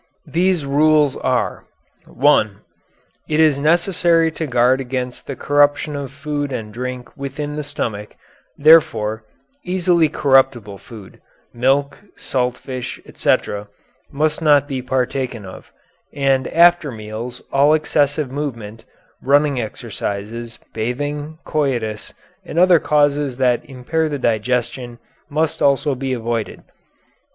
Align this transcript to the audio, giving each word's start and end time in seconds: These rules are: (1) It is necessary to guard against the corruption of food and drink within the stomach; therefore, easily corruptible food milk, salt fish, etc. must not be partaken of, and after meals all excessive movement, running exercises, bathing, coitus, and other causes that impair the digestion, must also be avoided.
These 0.25 0.65
rules 0.65 1.15
are: 1.17 1.65
(1) 2.07 2.61
It 3.29 3.39
is 3.39 3.59
necessary 3.59 4.31
to 4.31 4.47
guard 4.47 4.81
against 4.81 5.27
the 5.27 5.35
corruption 5.35 5.95
of 5.95 6.11
food 6.11 6.51
and 6.51 6.73
drink 6.73 7.15
within 7.15 7.55
the 7.55 7.61
stomach; 7.63 8.15
therefore, 8.57 9.23
easily 9.63 10.09
corruptible 10.09 10.79
food 10.79 11.21
milk, 11.53 11.99
salt 12.15 12.57
fish, 12.57 12.99
etc. 13.05 13.67
must 14.11 14.41
not 14.41 14.67
be 14.67 14.81
partaken 14.81 15.45
of, 15.45 15.71
and 16.11 16.47
after 16.47 16.91
meals 16.91 17.43
all 17.53 17.75
excessive 17.75 18.31
movement, 18.31 18.85
running 19.21 19.61
exercises, 19.61 20.57
bathing, 20.73 21.37
coitus, 21.45 22.11
and 22.43 22.57
other 22.57 22.79
causes 22.79 23.37
that 23.37 23.63
impair 23.69 24.09
the 24.09 24.17
digestion, 24.17 24.97
must 25.29 25.61
also 25.61 25.93
be 25.93 26.11
avoided. 26.11 26.63